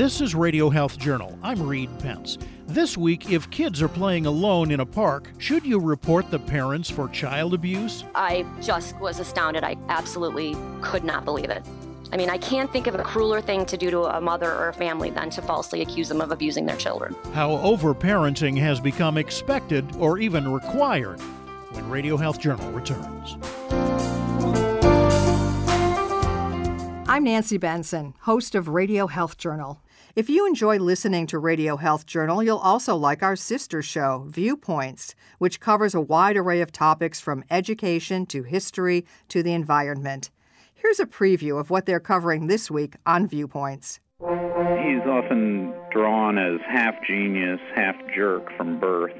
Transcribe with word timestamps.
This 0.00 0.22
is 0.22 0.34
Radio 0.34 0.70
Health 0.70 0.96
Journal. 0.96 1.38
I'm 1.42 1.62
Reed 1.62 1.90
Pence. 1.98 2.38
This 2.66 2.96
week, 2.96 3.30
if 3.30 3.50
kids 3.50 3.82
are 3.82 3.88
playing 3.88 4.24
alone 4.24 4.70
in 4.70 4.80
a 4.80 4.86
park, 4.86 5.30
should 5.36 5.66
you 5.66 5.78
report 5.78 6.30
the 6.30 6.38
parents 6.38 6.88
for 6.88 7.06
child 7.10 7.52
abuse? 7.52 8.04
I 8.14 8.46
just 8.62 8.98
was 8.98 9.20
astounded. 9.20 9.62
I 9.62 9.76
absolutely 9.90 10.56
could 10.80 11.04
not 11.04 11.26
believe 11.26 11.50
it. 11.50 11.62
I 12.14 12.16
mean, 12.16 12.30
I 12.30 12.38
can't 12.38 12.72
think 12.72 12.86
of 12.86 12.94
a 12.94 13.02
crueler 13.02 13.42
thing 13.42 13.66
to 13.66 13.76
do 13.76 13.90
to 13.90 14.04
a 14.04 14.22
mother 14.22 14.50
or 14.50 14.70
a 14.70 14.72
family 14.72 15.10
than 15.10 15.28
to 15.28 15.42
falsely 15.42 15.82
accuse 15.82 16.08
them 16.08 16.22
of 16.22 16.32
abusing 16.32 16.64
their 16.64 16.78
children. 16.78 17.14
How 17.34 17.50
overparenting 17.58 18.56
has 18.56 18.80
become 18.80 19.18
expected 19.18 19.84
or 19.96 20.16
even 20.16 20.50
required 20.50 21.20
when 21.72 21.90
Radio 21.90 22.16
Health 22.16 22.40
Journal 22.40 22.72
returns. 22.72 23.36
I'm 27.06 27.24
Nancy 27.24 27.58
Benson, 27.58 28.14
host 28.20 28.54
of 28.54 28.68
Radio 28.68 29.06
Health 29.06 29.36
Journal. 29.36 29.82
If 30.16 30.28
you 30.28 30.44
enjoy 30.44 30.78
listening 30.78 31.28
to 31.28 31.38
Radio 31.38 31.76
Health 31.76 32.04
Journal, 32.04 32.42
you'll 32.42 32.58
also 32.58 32.96
like 32.96 33.22
our 33.22 33.36
sister 33.36 33.80
show, 33.80 34.24
Viewpoints, 34.26 35.14
which 35.38 35.60
covers 35.60 35.94
a 35.94 36.00
wide 36.00 36.36
array 36.36 36.60
of 36.62 36.72
topics 36.72 37.20
from 37.20 37.44
education 37.48 38.26
to 38.26 38.42
history 38.42 39.06
to 39.28 39.44
the 39.44 39.52
environment. 39.52 40.30
Here's 40.74 40.98
a 40.98 41.06
preview 41.06 41.60
of 41.60 41.70
what 41.70 41.86
they're 41.86 42.00
covering 42.00 42.48
this 42.48 42.68
week 42.68 42.96
on 43.06 43.28
Viewpoints. 43.28 44.00
He's 44.18 45.06
often 45.06 45.72
drawn 45.92 46.38
as 46.38 46.58
half 46.68 46.94
genius, 47.06 47.60
half 47.76 47.94
jerk 48.12 48.48
from 48.56 48.80
birth. 48.80 49.14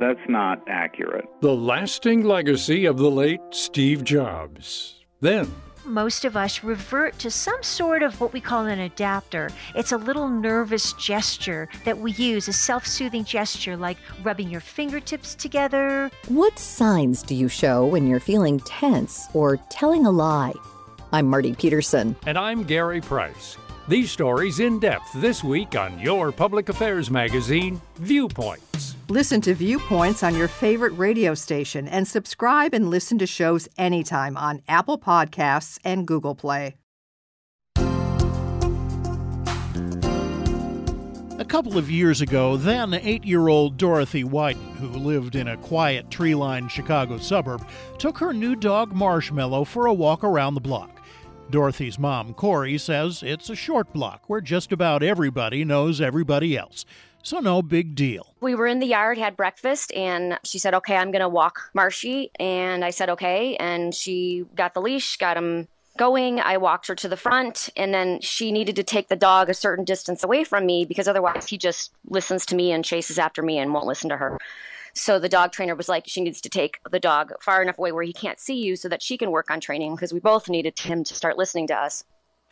That's 0.00 0.28
not 0.28 0.62
accurate. 0.66 1.26
The 1.42 1.54
lasting 1.54 2.24
legacy 2.24 2.86
of 2.86 2.98
the 2.98 3.10
late 3.10 3.40
Steve 3.52 4.02
Jobs. 4.02 5.04
Then, 5.20 5.52
most 5.84 6.24
of 6.24 6.36
us 6.36 6.62
revert 6.62 7.18
to 7.18 7.30
some 7.30 7.62
sort 7.62 8.02
of 8.02 8.20
what 8.20 8.32
we 8.32 8.40
call 8.40 8.66
an 8.66 8.80
adapter. 8.80 9.50
It's 9.74 9.92
a 9.92 9.96
little 9.96 10.28
nervous 10.28 10.92
gesture 10.94 11.68
that 11.84 11.98
we 11.98 12.12
use, 12.12 12.48
a 12.48 12.52
self 12.52 12.86
soothing 12.86 13.24
gesture 13.24 13.76
like 13.76 13.98
rubbing 14.22 14.48
your 14.48 14.60
fingertips 14.60 15.34
together. 15.34 16.10
What 16.28 16.58
signs 16.58 17.22
do 17.22 17.34
you 17.34 17.48
show 17.48 17.86
when 17.86 18.06
you're 18.06 18.20
feeling 18.20 18.60
tense 18.60 19.26
or 19.34 19.56
telling 19.70 20.06
a 20.06 20.10
lie? 20.10 20.54
I'm 21.12 21.26
Marty 21.26 21.54
Peterson. 21.54 22.16
And 22.26 22.38
I'm 22.38 22.62
Gary 22.62 23.00
Price. 23.00 23.56
These 23.88 24.10
stories 24.10 24.60
in 24.60 24.78
depth 24.78 25.12
this 25.16 25.42
week 25.42 25.76
on 25.76 25.98
your 25.98 26.32
public 26.32 26.68
affairs 26.68 27.10
magazine, 27.10 27.80
Viewpoints. 27.96 28.91
Listen 29.12 29.42
to 29.42 29.54
Viewpoints 29.54 30.22
on 30.22 30.34
your 30.34 30.48
favorite 30.48 30.94
radio 30.94 31.34
station 31.34 31.86
and 31.86 32.08
subscribe 32.08 32.72
and 32.72 32.88
listen 32.88 33.18
to 33.18 33.26
shows 33.26 33.68
anytime 33.76 34.38
on 34.38 34.62
Apple 34.68 34.98
Podcasts 34.98 35.78
and 35.84 36.06
Google 36.06 36.34
Play. 36.34 36.78
A 41.38 41.44
couple 41.46 41.76
of 41.76 41.90
years 41.90 42.22
ago, 42.22 42.56
then 42.56 42.94
eight 42.94 43.22
year 43.22 43.48
old 43.48 43.76
Dorothy 43.76 44.24
Widen, 44.24 44.76
who 44.76 44.88
lived 44.88 45.36
in 45.36 45.48
a 45.48 45.58
quiet 45.58 46.10
tree 46.10 46.34
lined 46.34 46.72
Chicago 46.72 47.18
suburb, 47.18 47.68
took 47.98 48.16
her 48.16 48.32
new 48.32 48.56
dog 48.56 48.94
Marshmallow 48.94 49.64
for 49.64 49.84
a 49.84 49.92
walk 49.92 50.24
around 50.24 50.54
the 50.54 50.60
block. 50.62 51.04
Dorothy's 51.50 51.98
mom, 51.98 52.32
Corey, 52.32 52.78
says 52.78 53.22
it's 53.22 53.50
a 53.50 53.54
short 53.54 53.92
block 53.92 54.30
where 54.30 54.40
just 54.40 54.72
about 54.72 55.02
everybody 55.02 55.66
knows 55.66 56.00
everybody 56.00 56.56
else. 56.56 56.86
So, 57.22 57.38
no 57.38 57.62
big 57.62 57.94
deal. 57.94 58.34
We 58.40 58.54
were 58.54 58.66
in 58.66 58.80
the 58.80 58.86
yard, 58.86 59.16
had 59.16 59.36
breakfast, 59.36 59.92
and 59.92 60.38
she 60.44 60.58
said, 60.58 60.74
Okay, 60.74 60.96
I'm 60.96 61.12
going 61.12 61.20
to 61.20 61.28
walk 61.28 61.70
Marshy. 61.72 62.30
And 62.38 62.84
I 62.84 62.90
said, 62.90 63.08
Okay. 63.10 63.56
And 63.56 63.94
she 63.94 64.44
got 64.54 64.74
the 64.74 64.80
leash, 64.80 65.16
got 65.16 65.36
him 65.36 65.68
going. 65.96 66.40
I 66.40 66.56
walked 66.56 66.88
her 66.88 66.94
to 66.96 67.08
the 67.08 67.16
front, 67.16 67.68
and 67.76 67.92
then 67.92 68.20
she 68.20 68.50
needed 68.50 68.76
to 68.76 68.82
take 68.82 69.08
the 69.08 69.16
dog 69.16 69.48
a 69.48 69.54
certain 69.54 69.84
distance 69.84 70.24
away 70.24 70.44
from 70.44 70.66
me 70.66 70.84
because 70.84 71.08
otherwise 71.08 71.46
he 71.46 71.58
just 71.58 71.92
listens 72.06 72.46
to 72.46 72.56
me 72.56 72.72
and 72.72 72.84
chases 72.84 73.18
after 73.18 73.42
me 73.42 73.58
and 73.58 73.72
won't 73.72 73.86
listen 73.86 74.08
to 74.10 74.16
her. 74.16 74.38
So 74.94 75.18
the 75.18 75.28
dog 75.28 75.52
trainer 75.52 75.74
was 75.74 75.88
like, 75.88 76.04
she 76.06 76.20
needs 76.20 76.40
to 76.42 76.50
take 76.50 76.78
the 76.90 77.00
dog 77.00 77.32
far 77.40 77.62
enough 77.62 77.78
away 77.78 77.92
where 77.92 78.02
he 78.02 78.12
can't 78.12 78.38
see 78.38 78.56
you 78.56 78.76
so 78.76 78.88
that 78.88 79.02
she 79.02 79.16
can 79.16 79.30
work 79.30 79.50
on 79.50 79.60
training 79.60 79.94
because 79.94 80.12
we 80.12 80.20
both 80.20 80.48
needed 80.48 80.78
him 80.78 81.02
to 81.04 81.14
start 81.14 81.38
listening 81.38 81.66
to 81.68 81.74
us. 81.74 82.04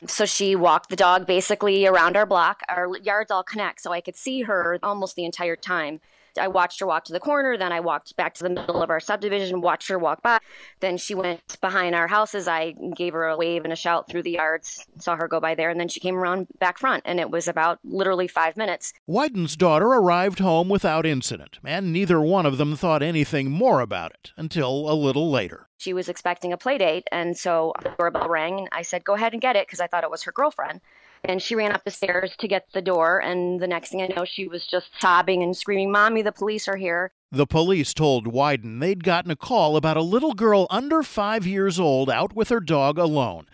So 0.07 0.25
she 0.25 0.57
walked 0.57 0.89
the 0.89 0.97
dog 0.97 1.27
basically 1.27 1.87
around 1.87 2.17
our 2.17 2.27
block. 2.27 2.63
Our 2.69 2.97
yards 2.99 3.31
all 3.31 3.43
connect, 3.43 3.83
so 3.83 3.93
I 3.93 4.01
could 4.01 4.17
see 4.17 4.43
her 4.43 4.79
almost 4.83 5.15
the 5.15 5.25
entire 5.25 5.57
time. 5.57 6.01
I 6.39 6.49
watched 6.49 6.81
her 6.81 6.87
walk 6.87 7.05
to 7.05 7.13
the 7.13 7.21
corner, 7.21 7.57
then 7.57 7.73
I 7.73 7.81
walked 7.81 8.17
back 8.17 8.35
to 8.35 8.43
the 8.43 8.51
middle 8.51 8.83
of 8.83 8.91
our 8.91 9.01
subdivision, 9.01 9.61
watched 9.61 9.89
her 9.89 9.99
walk 9.99 10.23
by. 10.23 10.39
Then 10.81 10.97
she 10.97 11.15
went 11.15 11.61
behind 11.61 11.95
our 11.95 12.09
houses. 12.09 12.49
I 12.49 12.75
gave 12.97 13.13
her 13.13 13.27
a 13.27 13.37
wave 13.37 13.65
and 13.65 13.73
a 13.73 13.77
shout 13.77 14.09
through 14.09 14.23
the 14.23 14.33
yards, 14.33 14.87
saw 14.99 15.17
her 15.17 15.29
go 15.29 15.41
by 15.41 15.55
there, 15.55 15.71
and 15.71 15.81
then 15.81 15.89
she 15.89 16.01
came 16.01 16.17
around 16.17 16.49
back 16.59 16.79
front, 16.79 17.03
and 17.07 17.21
it 17.21 17.31
was 17.31 17.49
about 17.49 17.79
literally 17.85 18.29
five 18.29 18.57
minutes. 18.57 18.93
Widen's 19.07 19.57
daughter 19.57 19.87
arrived 19.87 20.39
home 20.39 20.69
without 20.69 21.07
incident, 21.07 21.59
and 21.65 21.93
neither 21.93 22.21
one 22.21 22.47
of 22.47 22.59
them 22.59 22.77
thought 22.77 23.03
anything 23.03 23.51
more 23.51 23.81
about 23.81 24.13
it 24.13 24.33
until 24.37 24.91
a 24.91 24.95
little 24.95 25.31
later. 25.31 25.69
She 25.79 25.93
was 25.93 26.09
expecting 26.09 26.53
a 26.53 26.59
play 26.59 26.77
date, 26.77 27.05
and 27.11 27.37
so 27.37 27.73
the 27.83 27.95
doorbell 27.99 28.29
rang, 28.29 28.59
and 28.59 28.69
I 28.73 28.83
said, 28.83 29.05
Go 29.05 29.15
ahead 29.15 29.33
and 29.33 29.41
get 29.41 29.57
it, 29.57 29.67
because 29.67 29.81
I 29.81 29.87
thought 29.87 30.05
it 30.05 30.11
was 30.11 30.25
her 30.25 30.33
girlfriend. 30.33 30.81
And 31.25 31.43
she 31.43 31.55
ran 31.55 31.73
up 31.73 31.85
the 31.85 31.91
stairs 31.91 32.33
to 32.39 32.49
get 32.49 32.67
the 32.73 32.83
door. 32.83 33.21
And 33.21 33.61
the 33.61 33.67
next 33.67 33.91
thing 33.91 34.03
I 34.03 34.07
know, 34.07 34.25
she 34.25 34.49
was 34.49 34.67
just 34.67 34.89
sobbing 35.01 35.43
and 35.43 35.57
screaming, 35.57 35.93
Mommy, 35.93 36.23
the 36.23 36.33
police 36.33 36.67
are 36.67 36.77
here. 36.77 37.13
The 37.31 37.47
police 37.47 37.95
told 37.95 38.27
Widen 38.27 38.81
they'd 38.81 39.05
gotten 39.05 39.31
a 39.31 39.37
call 39.37 39.77
about 39.77 39.97
a 39.97 40.03
little 40.03 40.33
girl 40.33 40.67
under 40.71 41.03
five 41.03 41.47
years 41.47 41.79
old 41.79 42.11
out 42.11 42.35
with 42.35 42.49
her 42.49 42.61
dog 42.61 42.99
alone. 42.99 43.47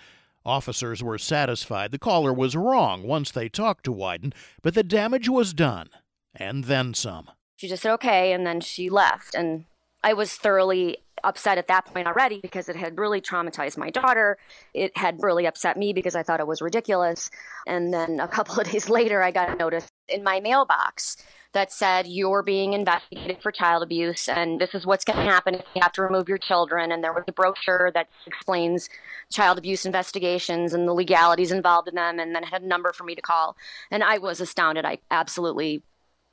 Officers 0.44 1.02
were 1.02 1.18
satisfied 1.18 1.90
the 1.90 1.98
caller 1.98 2.32
was 2.32 2.56
wrong 2.56 3.02
once 3.02 3.32
they 3.32 3.48
talked 3.48 3.84
to 3.84 3.92
Widen, 3.92 4.32
but 4.62 4.74
the 4.74 4.84
damage 4.84 5.28
was 5.28 5.52
done. 5.52 5.88
And 6.34 6.64
then 6.64 6.94
some. 6.94 7.30
She 7.56 7.68
just 7.68 7.82
said, 7.82 7.92
okay. 7.94 8.32
And 8.32 8.46
then 8.46 8.60
she 8.60 8.88
left. 8.88 9.34
And 9.34 9.64
I 10.04 10.12
was 10.12 10.34
thoroughly 10.34 10.98
upset 11.26 11.58
at 11.58 11.68
that 11.68 11.84
point 11.86 12.06
already 12.06 12.40
because 12.40 12.68
it 12.68 12.76
had 12.76 12.98
really 12.98 13.20
traumatized 13.20 13.76
my 13.76 13.90
daughter. 13.90 14.38
It 14.72 14.96
had 14.96 15.22
really 15.22 15.46
upset 15.46 15.76
me 15.76 15.92
because 15.92 16.14
I 16.14 16.22
thought 16.22 16.40
it 16.40 16.46
was 16.46 16.62
ridiculous. 16.62 17.30
And 17.66 17.92
then 17.92 18.20
a 18.20 18.28
couple 18.36 18.60
of 18.60 18.70
days 18.70 18.88
later, 18.88 19.22
I 19.22 19.30
got 19.30 19.50
a 19.50 19.56
notice 19.56 19.86
in 20.08 20.22
my 20.22 20.40
mailbox 20.40 21.16
that 21.52 21.72
said, 21.72 22.06
You're 22.06 22.42
being 22.42 22.74
investigated 22.74 23.42
for 23.42 23.50
child 23.50 23.82
abuse, 23.82 24.28
and 24.28 24.60
this 24.60 24.74
is 24.74 24.86
what's 24.86 25.04
going 25.04 25.18
to 25.18 25.24
happen 25.24 25.54
if 25.54 25.64
you 25.74 25.82
have 25.82 25.92
to 25.92 26.02
remove 26.02 26.28
your 26.28 26.38
children. 26.38 26.92
And 26.92 27.02
there 27.02 27.12
was 27.12 27.24
a 27.26 27.32
brochure 27.32 27.90
that 27.94 28.08
explains 28.26 28.88
child 29.32 29.58
abuse 29.58 29.84
investigations 29.84 30.74
and 30.74 30.86
the 30.86 30.92
legalities 30.92 31.52
involved 31.52 31.88
in 31.88 31.94
them, 31.94 32.18
and 32.20 32.34
then 32.34 32.42
had 32.42 32.62
a 32.62 32.66
number 32.66 32.92
for 32.92 33.04
me 33.04 33.14
to 33.14 33.22
call. 33.22 33.56
And 33.90 34.04
I 34.04 34.18
was 34.18 34.40
astounded. 34.40 34.84
I 34.84 34.98
absolutely 35.10 35.82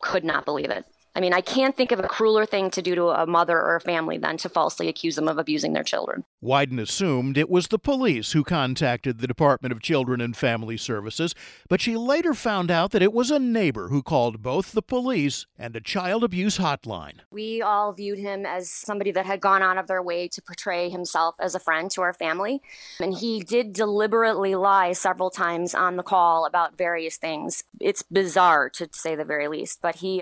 could 0.01 0.23
not 0.23 0.45
believe 0.45 0.69
it. 0.69 0.85
I 1.15 1.19
mean, 1.19 1.33
I 1.33 1.41
can't 1.41 1.77
think 1.77 1.91
of 1.91 1.99
a 1.99 2.07
crueler 2.07 2.45
thing 2.45 2.71
to 2.71 2.81
do 2.81 2.95
to 2.95 3.09
a 3.09 3.27
mother 3.27 3.57
or 3.57 3.75
a 3.75 3.81
family 3.81 4.17
than 4.17 4.37
to 4.37 4.49
falsely 4.49 4.87
accuse 4.87 5.15
them 5.15 5.27
of 5.27 5.37
abusing 5.37 5.73
their 5.73 5.83
children. 5.83 6.25
Widen 6.41 6.79
assumed 6.79 7.37
it 7.37 7.49
was 7.49 7.67
the 7.67 7.77
police 7.77 8.31
who 8.31 8.43
contacted 8.43 9.19
the 9.19 9.27
Department 9.27 9.71
of 9.71 9.81
Children 9.81 10.21
and 10.21 10.35
Family 10.35 10.75
Services, 10.75 11.35
but 11.69 11.81
she 11.81 11.95
later 11.95 12.33
found 12.33 12.71
out 12.71 12.91
that 12.91 13.03
it 13.03 13.13
was 13.13 13.29
a 13.29 13.37
neighbor 13.37 13.89
who 13.89 14.01
called 14.01 14.41
both 14.41 14.71
the 14.71 14.81
police 14.81 15.45
and 15.57 15.75
a 15.75 15.81
child 15.81 16.23
abuse 16.23 16.57
hotline. 16.57 17.19
We 17.29 17.61
all 17.61 17.93
viewed 17.93 18.17
him 18.17 18.45
as 18.45 18.71
somebody 18.71 19.11
that 19.11 19.27
had 19.27 19.39
gone 19.39 19.61
out 19.61 19.77
of 19.77 19.87
their 19.87 20.01
way 20.01 20.27
to 20.29 20.41
portray 20.41 20.89
himself 20.89 21.35
as 21.39 21.53
a 21.53 21.59
friend 21.59 21.91
to 21.91 22.01
our 22.01 22.13
family. 22.13 22.61
And 22.99 23.13
he 23.13 23.41
did 23.41 23.73
deliberately 23.73 24.55
lie 24.55 24.93
several 24.93 25.29
times 25.29 25.75
on 25.75 25.97
the 25.97 26.03
call 26.03 26.45
about 26.45 26.77
various 26.77 27.17
things. 27.17 27.63
It's 27.79 28.01
bizarre 28.01 28.69
to 28.71 28.89
say 28.91 29.15
the 29.15 29.25
very 29.25 29.47
least, 29.47 29.79
but 29.81 29.97
he 29.97 30.21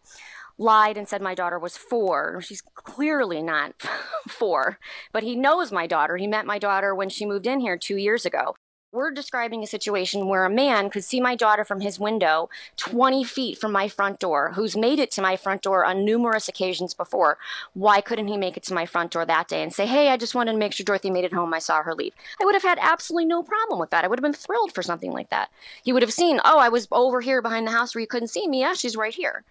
lied 0.61 0.97
and 0.97 1.07
said 1.07 1.21
my 1.21 1.35
daughter 1.35 1.59
was 1.59 1.75
four. 1.75 2.39
She's 2.41 2.61
clearly 2.61 3.41
not 3.41 3.73
four, 4.27 4.79
but 5.11 5.23
he 5.23 5.35
knows 5.35 5.71
my 5.71 5.87
daughter. 5.87 6.17
He 6.17 6.27
met 6.27 6.45
my 6.45 6.59
daughter 6.59 6.95
when 6.95 7.09
she 7.09 7.25
moved 7.25 7.47
in 7.47 7.59
here 7.59 7.77
two 7.77 7.97
years 7.97 8.25
ago. 8.25 8.55
We're 8.93 9.11
describing 9.11 9.63
a 9.63 9.67
situation 9.67 10.27
where 10.27 10.43
a 10.43 10.49
man 10.49 10.89
could 10.89 11.05
see 11.05 11.21
my 11.21 11.33
daughter 11.33 11.63
from 11.63 11.79
his 11.79 11.97
window 11.97 12.49
20 12.75 13.23
feet 13.23 13.57
from 13.57 13.71
my 13.71 13.87
front 13.87 14.19
door, 14.19 14.51
who's 14.55 14.75
made 14.75 14.99
it 14.99 15.11
to 15.11 15.21
my 15.21 15.37
front 15.37 15.61
door 15.61 15.85
on 15.85 16.03
numerous 16.03 16.49
occasions 16.49 16.93
before. 16.93 17.37
Why 17.73 18.01
couldn't 18.01 18.27
he 18.27 18.35
make 18.35 18.57
it 18.57 18.63
to 18.63 18.73
my 18.73 18.85
front 18.85 19.11
door 19.11 19.25
that 19.25 19.47
day 19.47 19.63
and 19.63 19.73
say, 19.73 19.85
Hey, 19.85 20.09
I 20.09 20.17
just 20.17 20.35
wanted 20.35 20.51
to 20.51 20.57
make 20.57 20.73
sure 20.73 20.83
Dorothy 20.83 21.09
made 21.09 21.23
it 21.23 21.31
home. 21.31 21.53
I 21.53 21.59
saw 21.59 21.83
her 21.83 21.95
leave. 21.95 22.13
I 22.41 22.43
would 22.43 22.53
have 22.53 22.63
had 22.63 22.79
absolutely 22.81 23.27
no 23.27 23.43
problem 23.43 23.79
with 23.79 23.91
that. 23.91 24.03
I 24.03 24.09
would 24.09 24.19
have 24.19 24.23
been 24.23 24.33
thrilled 24.33 24.73
for 24.73 24.81
something 24.81 25.13
like 25.13 25.29
that. 25.29 25.51
He 25.81 25.93
would 25.93 26.03
have 26.03 26.11
seen, 26.11 26.41
Oh, 26.43 26.59
I 26.59 26.67
was 26.67 26.89
over 26.91 27.21
here 27.21 27.41
behind 27.41 27.67
the 27.67 27.71
house 27.71 27.95
where 27.95 28.01
you 28.01 28.07
couldn't 28.07 28.27
see 28.27 28.45
me. 28.45 28.59
Yeah, 28.59 28.73
she's 28.73 28.97
right 28.97 29.13
here. 29.13 29.45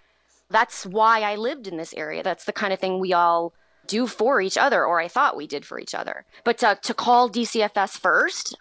That's 0.50 0.84
why 0.84 1.20
I 1.20 1.36
lived 1.36 1.66
in 1.66 1.76
this 1.76 1.94
area. 1.94 2.22
That's 2.22 2.44
the 2.44 2.52
kind 2.52 2.72
of 2.72 2.80
thing 2.80 2.98
we 2.98 3.12
all 3.12 3.54
do 3.86 4.06
for 4.06 4.40
each 4.40 4.58
other, 4.58 4.84
or 4.84 5.00
I 5.00 5.08
thought 5.08 5.36
we 5.36 5.46
did 5.46 5.64
for 5.64 5.78
each 5.78 5.94
other. 5.94 6.24
But 6.44 6.58
to, 6.58 6.78
to 6.82 6.94
call 6.94 7.30
DCFS 7.30 7.98
first, 7.98 8.56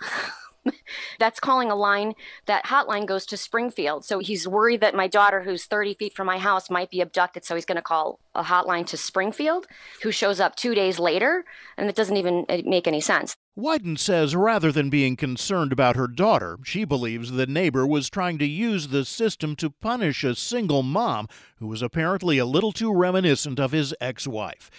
that's 1.19 1.39
calling 1.39 1.71
a 1.71 1.75
line 1.75 2.13
that 2.45 2.65
hotline 2.65 3.05
goes 3.05 3.25
to 3.27 3.37
Springfield. 3.37 4.05
So 4.05 4.19
he's 4.19 4.47
worried 4.47 4.81
that 4.81 4.95
my 4.95 5.07
daughter, 5.07 5.43
who's 5.43 5.65
30 5.65 5.95
feet 5.95 6.15
from 6.15 6.27
my 6.27 6.37
house, 6.37 6.69
might 6.69 6.89
be 6.89 7.01
abducted. 7.01 7.45
So 7.45 7.55
he's 7.55 7.65
going 7.65 7.75
to 7.75 7.81
call 7.81 8.19
a 8.33 8.43
hotline 8.43 8.85
to 8.87 8.97
Springfield, 8.97 9.67
who 10.03 10.11
shows 10.11 10.39
up 10.39 10.55
two 10.55 10.75
days 10.75 10.99
later. 10.99 11.45
And 11.77 11.89
it 11.89 11.95
doesn't 11.95 12.17
even 12.17 12.45
uh, 12.49 12.61
make 12.65 12.87
any 12.87 13.01
sense. 13.01 13.35
Widen 13.59 13.97
says 13.97 14.37
rather 14.37 14.71
than 14.71 14.89
being 14.89 15.17
concerned 15.17 15.73
about 15.73 15.97
her 15.97 16.07
daughter, 16.07 16.59
she 16.63 16.85
believes 16.85 17.31
the 17.31 17.45
neighbor 17.45 17.85
was 17.85 18.09
trying 18.09 18.37
to 18.37 18.45
use 18.45 18.87
the 18.87 19.03
system 19.03 19.57
to 19.57 19.69
punish 19.69 20.23
a 20.23 20.35
single 20.35 20.81
mom 20.81 21.27
who 21.57 21.67
was 21.67 21.81
apparently 21.81 22.37
a 22.37 22.45
little 22.45 22.71
too 22.71 22.93
reminiscent 22.93 23.59
of 23.59 23.73
his 23.73 23.93
ex 23.99 24.25
wife. 24.25 24.71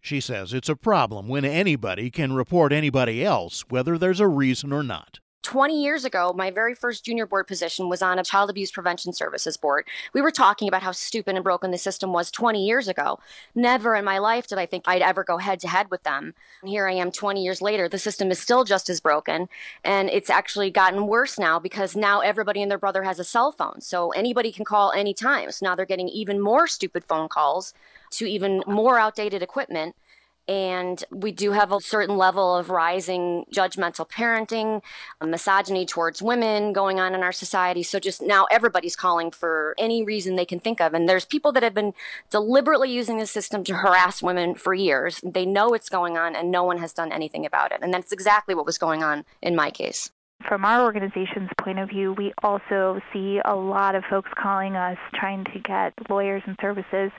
She 0.00 0.20
says 0.20 0.54
it's 0.54 0.68
a 0.68 0.76
problem 0.76 1.26
when 1.26 1.44
anybody 1.44 2.12
can 2.12 2.32
report 2.32 2.72
anybody 2.72 3.24
else, 3.24 3.64
whether 3.70 3.98
there's 3.98 4.20
a 4.20 4.28
reason 4.28 4.72
or 4.72 4.84
not. 4.84 5.18
20 5.48 5.82
years 5.82 6.04
ago, 6.04 6.34
my 6.36 6.50
very 6.50 6.74
first 6.74 7.06
junior 7.06 7.24
board 7.24 7.46
position 7.46 7.88
was 7.88 8.02
on 8.02 8.18
a 8.18 8.22
child 8.22 8.50
abuse 8.50 8.70
prevention 8.70 9.14
services 9.14 9.56
board. 9.56 9.86
We 10.12 10.20
were 10.20 10.30
talking 10.30 10.68
about 10.68 10.82
how 10.82 10.92
stupid 10.92 11.36
and 11.36 11.42
broken 11.42 11.70
the 11.70 11.78
system 11.78 12.12
was 12.12 12.30
20 12.30 12.62
years 12.62 12.86
ago. 12.86 13.18
Never 13.54 13.94
in 13.94 14.04
my 14.04 14.18
life 14.18 14.46
did 14.46 14.58
I 14.58 14.66
think 14.66 14.84
I'd 14.86 15.00
ever 15.00 15.24
go 15.24 15.38
head 15.38 15.58
to 15.60 15.68
head 15.68 15.90
with 15.90 16.02
them. 16.02 16.34
And 16.60 16.68
here 16.68 16.86
I 16.86 16.92
am 16.92 17.10
20 17.10 17.42
years 17.42 17.62
later. 17.62 17.88
The 17.88 17.98
system 17.98 18.30
is 18.30 18.38
still 18.38 18.64
just 18.64 18.90
as 18.90 19.00
broken. 19.00 19.48
And 19.82 20.10
it's 20.10 20.28
actually 20.28 20.70
gotten 20.70 21.06
worse 21.06 21.38
now 21.38 21.58
because 21.58 21.96
now 21.96 22.20
everybody 22.20 22.60
and 22.60 22.70
their 22.70 22.76
brother 22.76 23.04
has 23.04 23.18
a 23.18 23.24
cell 23.24 23.50
phone. 23.50 23.80
So 23.80 24.10
anybody 24.10 24.52
can 24.52 24.66
call 24.66 24.92
anytime. 24.92 25.50
So 25.50 25.64
now 25.64 25.74
they're 25.74 25.86
getting 25.86 26.10
even 26.10 26.40
more 26.40 26.66
stupid 26.66 27.04
phone 27.04 27.30
calls 27.30 27.72
to 28.10 28.26
even 28.26 28.62
more 28.66 28.98
outdated 28.98 29.42
equipment. 29.42 29.96
And 30.48 31.04
we 31.10 31.30
do 31.30 31.52
have 31.52 31.72
a 31.72 31.80
certain 31.80 32.16
level 32.16 32.56
of 32.56 32.70
rising 32.70 33.44
judgmental 33.52 34.08
parenting, 34.08 34.82
uh, 35.20 35.26
misogyny 35.26 35.84
towards 35.84 36.22
women 36.22 36.72
going 36.72 36.98
on 36.98 37.14
in 37.14 37.22
our 37.22 37.32
society. 37.32 37.82
So 37.82 38.00
just 38.00 38.22
now 38.22 38.46
everybody's 38.50 38.96
calling 38.96 39.30
for 39.30 39.74
any 39.78 40.02
reason 40.02 40.36
they 40.36 40.46
can 40.46 40.58
think 40.58 40.80
of. 40.80 40.94
And 40.94 41.06
there's 41.06 41.26
people 41.26 41.52
that 41.52 41.62
have 41.62 41.74
been 41.74 41.92
deliberately 42.30 42.90
using 42.90 43.18
the 43.18 43.26
system 43.26 43.62
to 43.64 43.74
harass 43.74 44.22
women 44.22 44.54
for 44.54 44.72
years. 44.72 45.20
They 45.22 45.44
know 45.44 45.74
it's 45.74 45.90
going 45.90 46.16
on 46.16 46.34
and 46.34 46.50
no 46.50 46.64
one 46.64 46.78
has 46.78 46.94
done 46.94 47.12
anything 47.12 47.44
about 47.44 47.70
it. 47.70 47.80
And 47.82 47.92
that's 47.92 48.12
exactly 48.12 48.54
what 48.54 48.66
was 48.66 48.78
going 48.78 49.02
on 49.02 49.26
in 49.42 49.54
my 49.54 49.70
case. 49.70 50.10
From 50.46 50.64
our 50.64 50.84
organization's 50.84 51.50
point 51.58 51.78
of 51.78 51.88
view, 51.88 52.12
we 52.12 52.32
also 52.42 53.00
see 53.12 53.40
a 53.44 53.54
lot 53.54 53.94
of 53.94 54.04
folks 54.08 54.30
calling 54.40 54.76
us 54.76 54.96
trying 55.14 55.44
to 55.44 55.58
get 55.58 55.92
lawyers 56.08 56.42
and 56.46 56.56
services 56.60 57.10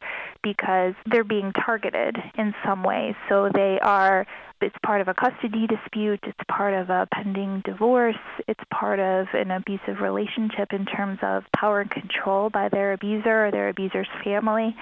because 0.41 0.93
they're 1.05 1.25
being 1.25 1.51
targeted 1.51 2.15
in 2.37 2.55
some 2.65 2.81
way. 2.81 3.15
So 3.27 3.49
they 3.53 3.77
are 3.81 4.25
it's 4.61 4.75
part 4.83 4.99
of 4.99 5.07
a 5.07 5.13
custody 5.13 5.67
dispute, 5.67 6.19
it's 6.23 6.39
part 6.49 6.73
of 6.73 6.89
a 6.89 7.07
pending 7.13 7.61
divorce, 7.63 8.17
it's 8.47 8.59
part 8.71 8.99
of 8.99 9.27
an 9.33 9.51
abusive 9.51 10.01
relationship 10.01 10.73
in 10.73 10.85
terms 10.85 11.19
of 11.21 11.43
power 11.55 11.79
and 11.79 11.89
control 11.89 12.49
by 12.49 12.67
their 12.67 12.91
abuser 12.91 13.47
or 13.47 13.51
their 13.51 13.69
abuser's 13.69 14.09
family. 14.23 14.75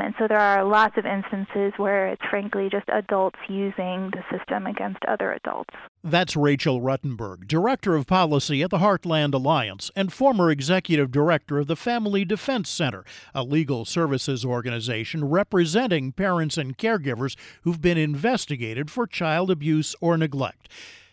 And 0.00 0.14
so 0.18 0.26
there 0.28 0.38
are 0.38 0.64
lots 0.64 0.96
of 0.96 1.06
instances 1.06 1.72
where 1.76 2.08
it's 2.08 2.22
frankly 2.30 2.68
just 2.70 2.88
adults 2.88 3.38
using 3.48 4.10
the 4.10 4.22
system 4.30 4.66
against 4.66 5.04
other 5.06 5.32
adults. 5.32 5.74
That's 6.02 6.36
Rachel 6.36 6.80
Ruttenberg, 6.80 7.46
Director 7.46 7.94
of 7.94 8.06
Policy 8.06 8.62
at 8.62 8.70
the 8.70 8.78
Heartland 8.78 9.34
Alliance 9.34 9.90
and 9.94 10.12
former 10.12 10.50
Executive 10.50 11.10
Director 11.10 11.58
of 11.58 11.66
the 11.66 11.76
Family 11.76 12.24
Defense 12.24 12.70
Center, 12.70 13.04
a 13.34 13.42
legal 13.42 13.84
services 13.84 14.44
organization 14.44 15.28
representing 15.28 16.12
parents 16.12 16.56
and 16.56 16.78
caregivers 16.78 17.36
who've 17.62 17.82
been 17.82 17.98
investigated 17.98 18.90
for 18.90 19.06
child 19.06 19.50
abuse 19.50 19.94
or 20.00 20.16
neglect. 20.16 20.68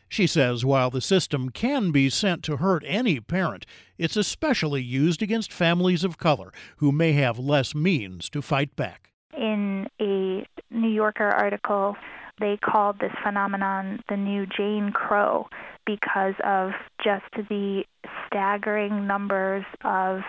She 0.09 0.27
says 0.27 0.65
while 0.65 0.89
the 0.89 1.01
system 1.01 1.49
can 1.49 1.91
be 1.91 2.09
sent 2.09 2.43
to 2.43 2.57
hurt 2.57 2.83
any 2.85 3.19
parent, 3.19 3.65
it's 3.97 4.15
especially 4.15 4.81
used 4.81 5.21
against 5.21 5.51
families 5.51 6.03
of 6.03 6.17
color 6.17 6.51
who 6.77 6.91
may 6.91 7.13
have 7.13 7.37
less 7.37 7.75
means 7.75 8.29
to 8.29 8.41
fight 8.41 8.75
back. 8.75 9.11
In 9.35 9.87
a 9.99 10.45
New 10.71 10.89
Yorker 10.89 11.29
article, 11.29 11.95
they 12.39 12.57
called 12.57 12.99
this 12.99 13.11
phenomenon 13.23 14.01
the 14.09 14.17
new 14.17 14.45
Jane 14.45 14.91
Crow 14.91 15.47
because 15.85 16.35
of 16.43 16.71
just 17.03 17.25
the 17.49 17.83
staggering 18.27 19.07
numbers 19.07 19.65
of 19.83 20.21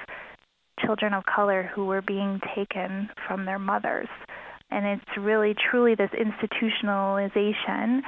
children 0.81 1.13
of 1.13 1.25
color 1.27 1.71
who 1.75 1.87
were 1.87 2.03
being 2.03 2.41
taken 2.55 3.11
from 3.27 3.45
their 3.45 3.59
mothers. 3.59 4.09
And 4.71 4.87
it's 4.87 5.17
really 5.19 5.55
truly 5.55 5.95
this 5.95 6.11
institutionalization 6.11 8.03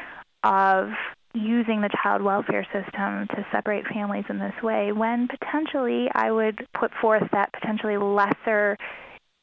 of 0.45 0.91
using 1.35 1.81
the 1.81 1.91
child 2.03 2.23
welfare 2.23 2.67
system 2.73 3.27
to 3.29 3.47
separate 3.53 3.87
families 3.87 4.25
in 4.29 4.38
this 4.38 4.55
way 4.62 4.93
when 4.93 5.29
potentially 5.29 6.09
I 6.15 6.31
would 6.31 6.67
put 6.79 6.91
forth 7.00 7.23
that 7.32 7.53
potentially 7.53 7.97
lesser 7.97 8.77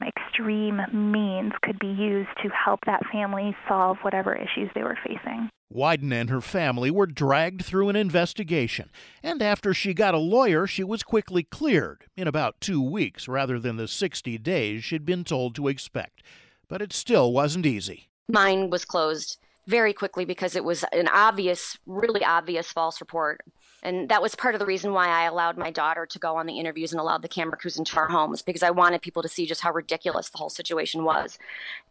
extreme 0.06 0.80
means 0.94 1.54
could 1.62 1.80
be 1.80 1.88
used 1.88 2.30
to 2.44 2.50
help 2.50 2.82
that 2.86 3.02
family 3.12 3.56
solve 3.68 3.98
whatever 4.02 4.36
issues 4.36 4.70
they 4.76 4.84
were 4.84 4.98
facing. 5.06 5.50
Widen 5.70 6.14
and 6.14 6.30
her 6.30 6.40
family 6.40 6.90
were 6.90 7.08
dragged 7.08 7.66
through 7.66 7.90
an 7.90 7.96
investigation, 7.96 8.90
and 9.22 9.42
after 9.42 9.74
she 9.74 9.94
got 9.94 10.14
a 10.14 10.20
lawyer, 10.20 10.66
she 10.66 10.84
was 10.84 11.04
quickly 11.04 11.44
cleared 11.44 12.06
in 12.16 12.28
about 12.28 12.62
two 12.62 12.82
weeks 12.82 13.28
rather 13.28 13.60
than 13.60 13.76
the 13.76 13.88
60 13.88 14.38
days 14.38 14.84
she'd 14.84 15.06
been 15.06 15.24
told 15.24 15.56
to 15.56 15.68
expect. 15.68 16.24
But 16.70 16.82
it 16.82 16.94
still 16.94 17.34
wasn't 17.34 17.66
easy. 17.66 18.08
Mine 18.30 18.70
was 18.70 18.86
closed 18.86 19.40
very 19.68 19.94
quickly 19.94 20.26
because 20.26 20.56
it 20.56 20.64
was 20.64 20.84
an 20.94 21.08
obvious, 21.10 21.78
really 21.86 22.24
obvious 22.24 22.72
false 22.72 23.00
report. 23.02 23.42
And 23.84 24.10
that 24.10 24.24
was 24.24 24.34
part 24.34 24.56
of 24.56 24.60
the 24.60 24.66
reason 24.66 24.92
why 24.92 25.08
I 25.08 25.26
allowed 25.26 25.56
my 25.56 25.70
daughter 25.70 26.08
to 26.08 26.20
go 26.20 26.36
on 26.38 26.48
the 26.48 26.60
interviews 26.60 26.92
and 26.92 27.00
allowed 27.00 27.22
the 27.22 27.28
camera 27.28 27.58
crews 27.58 27.78
into 27.78 27.96
our 27.98 28.08
homes 28.08 28.42
because 28.42 28.64
I 28.64 28.72
wanted 28.72 29.04
people 29.04 29.22
to 29.22 29.30
see 29.30 29.46
just 29.46 29.62
how 29.62 29.72
ridiculous 29.72 30.30
the 30.30 30.40
whole 30.40 30.50
situation 30.50 31.04
was. 31.04 31.38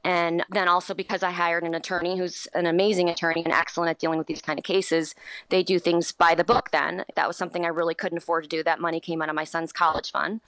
And 0.02 0.44
then 0.50 0.68
also 0.68 0.94
because 0.94 1.22
I 1.22 1.30
hired 1.30 1.62
an 1.62 1.74
attorney 1.74 2.18
who's 2.18 2.48
an 2.54 2.66
amazing 2.66 3.08
attorney 3.08 3.44
and 3.44 3.52
excellent 3.52 3.90
at 3.90 4.00
dealing 4.00 4.18
with 4.18 4.26
these 4.26 4.42
kind 4.42 4.58
of 4.58 4.64
cases, 4.64 5.14
they 5.48 5.62
do 5.62 5.78
things 5.78 6.10
by 6.10 6.34
the 6.34 6.44
book 6.44 6.70
then. 6.72 7.04
That 7.14 7.28
was 7.28 7.36
something 7.36 7.64
I 7.64 7.68
really 7.68 7.94
couldn't 7.94 8.18
afford 8.18 8.44
to 8.44 8.48
do. 8.48 8.64
That 8.64 8.80
money 8.80 8.98
came 8.98 9.22
out 9.22 9.28
of 9.28 9.36
my 9.36 9.44
son's 9.44 9.72
college 9.72 10.10
fund. 10.10 10.40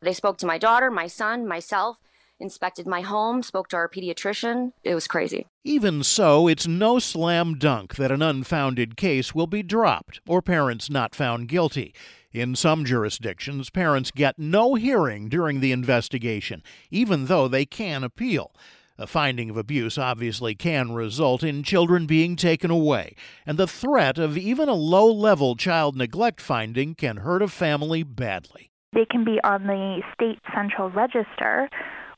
They 0.00 0.12
spoke 0.12 0.38
to 0.38 0.46
my 0.46 0.58
daughter, 0.58 0.90
my 0.90 1.06
son, 1.06 1.46
myself, 1.46 1.98
inspected 2.40 2.86
my 2.86 3.00
home, 3.00 3.42
spoke 3.42 3.68
to 3.68 3.76
our 3.76 3.88
pediatrician. 3.88 4.72
It 4.84 4.94
was 4.94 5.06
crazy. 5.06 5.46
Even 5.64 6.02
so, 6.02 6.48
it's 6.48 6.66
no 6.66 6.98
slam 6.98 7.58
dunk 7.58 7.96
that 7.96 8.12
an 8.12 8.22
unfounded 8.22 8.96
case 8.96 9.34
will 9.34 9.46
be 9.46 9.62
dropped 9.62 10.20
or 10.26 10.42
parents 10.42 10.90
not 10.90 11.14
found 11.14 11.48
guilty. 11.48 11.94
In 12.32 12.54
some 12.54 12.84
jurisdictions, 12.84 13.70
parents 13.70 14.10
get 14.10 14.38
no 14.38 14.74
hearing 14.74 15.28
during 15.28 15.60
the 15.60 15.72
investigation, 15.72 16.62
even 16.90 17.26
though 17.26 17.48
they 17.48 17.64
can 17.64 18.04
appeal. 18.04 18.52
A 19.00 19.06
finding 19.06 19.48
of 19.48 19.56
abuse 19.56 19.96
obviously 19.96 20.56
can 20.56 20.92
result 20.92 21.44
in 21.44 21.62
children 21.62 22.06
being 22.06 22.34
taken 22.34 22.70
away, 22.70 23.14
and 23.46 23.56
the 23.56 23.68
threat 23.68 24.18
of 24.18 24.36
even 24.36 24.68
a 24.68 24.74
low 24.74 25.06
level 25.06 25.54
child 25.54 25.96
neglect 25.96 26.40
finding 26.40 26.96
can 26.96 27.18
hurt 27.18 27.40
a 27.40 27.48
family 27.48 28.02
badly. 28.02 28.72
They 28.92 29.04
can 29.04 29.24
be 29.24 29.38
on 29.44 29.68
the 29.68 30.02
state 30.14 30.40
central 30.54 30.90
register, 30.90 31.68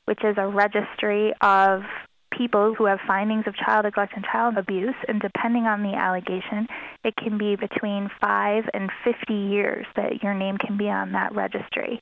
which 0.05 0.23
is 0.23 0.35
a 0.37 0.47
registry 0.47 1.33
of 1.41 1.81
people 2.35 2.73
who 2.73 2.85
have 2.85 2.99
findings 3.05 3.45
of 3.45 3.55
child 3.55 3.85
neglect 3.85 4.13
and 4.15 4.25
child 4.25 4.57
abuse, 4.57 4.95
and 5.07 5.21
depending 5.21 5.65
on 5.65 5.83
the 5.83 5.93
allegation, 5.93 6.67
it 7.03 7.15
can 7.15 7.37
be 7.37 7.55
between 7.55 8.09
5 8.21 8.63
and 8.73 8.89
50 9.03 9.33
years 9.33 9.85
that 9.95 10.23
your 10.23 10.33
name 10.33 10.57
can 10.57 10.77
be 10.77 10.89
on 10.89 11.11
that 11.11 11.35
registry. 11.35 12.01